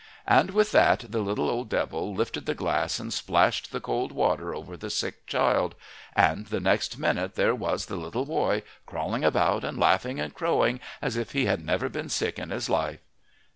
And 0.25 0.49
with 0.49 0.71
that 0.71 1.05
the 1.09 1.19
little 1.19 1.47
old 1.47 1.69
devil 1.69 2.15
lifted 2.15 2.47
the 2.47 2.55
glass 2.55 2.99
and 2.99 3.13
splashed 3.13 3.71
the 3.71 3.79
cold 3.79 4.11
water 4.11 4.55
over 4.55 4.75
the 4.75 4.89
sick 4.89 5.27
child, 5.27 5.75
and 6.15 6.47
the 6.47 6.59
next 6.59 6.97
minute 6.97 7.35
there 7.35 7.53
was 7.53 7.85
the 7.85 7.97
little 7.97 8.25
boy 8.25 8.63
crawling 8.87 9.23
about 9.23 9.63
and 9.63 9.77
laughing 9.77 10.19
and 10.19 10.33
crowing 10.33 10.79
as 11.03 11.17
if 11.17 11.33
he 11.33 11.45
had 11.45 11.63
never 11.63 11.87
been 11.87 12.09
sick 12.09 12.39
in 12.39 12.49
his 12.49 12.67
life. 12.67 13.01